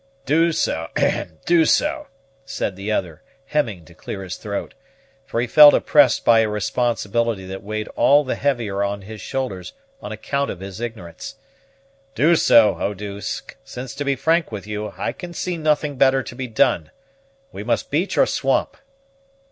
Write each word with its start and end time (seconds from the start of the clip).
"Do 0.25 0.51
so, 0.51 0.87
do 1.45 1.63
so," 1.63 2.07
said 2.43 2.75
the 2.75 2.91
other, 2.91 3.21
hemming 3.45 3.85
to 3.85 3.93
clear 3.93 4.23
his 4.23 4.37
throat; 4.37 4.73
for 5.27 5.39
he 5.39 5.45
felt 5.45 5.75
oppressed 5.75 6.25
by 6.25 6.39
a 6.39 6.49
responsibility 6.49 7.45
that 7.45 7.61
weighed 7.61 7.87
all 7.89 8.23
the 8.23 8.33
heavier 8.33 8.81
on 8.83 9.03
his 9.03 9.21
shoulders 9.21 9.73
on 10.01 10.11
account 10.11 10.49
of 10.49 10.59
his 10.59 10.79
ignorance. 10.81 11.35
"Do 12.15 12.35
so, 12.35 12.79
Eau 12.81 12.95
douce, 12.95 13.43
since, 13.63 13.93
to 13.93 14.03
be 14.03 14.15
frank 14.15 14.51
with 14.51 14.65
you, 14.65 14.91
I 14.97 15.11
can 15.11 15.35
see 15.35 15.55
nothing 15.55 15.97
better 15.97 16.23
to 16.23 16.33
be 16.35 16.47
done. 16.47 16.89
We 17.51 17.63
must 17.63 17.91
beach 17.91 18.17
or 18.17 18.25
swamp." 18.25 18.77